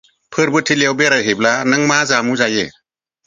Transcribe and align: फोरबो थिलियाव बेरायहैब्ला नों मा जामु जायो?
फोरबो 0.35 0.61
थिलियाव 0.69 0.95
बेरायहैब्ला 1.01 1.51
नों 1.73 1.83
मा 1.93 1.99
जामु 2.13 2.39
जायो? 2.43 2.65